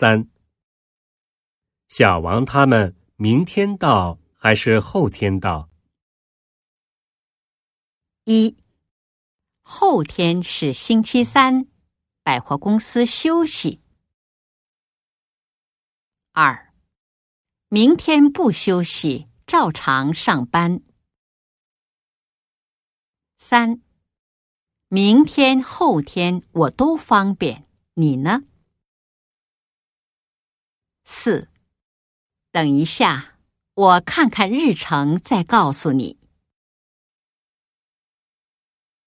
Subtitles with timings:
[0.00, 0.30] 三。
[1.88, 5.68] 小王他们明天到还是后天到？
[8.24, 8.56] 一，
[9.60, 11.66] 后天是星期三，
[12.22, 13.82] 百货公司休息。
[16.32, 16.72] 二，
[17.68, 20.80] 明天不休息，照常上班。
[23.36, 23.82] 三，
[24.88, 28.44] 明天、后天我都方便，你呢？
[31.12, 31.48] 四，
[32.52, 33.34] 等一下，
[33.74, 36.19] 我看看日程再告诉你。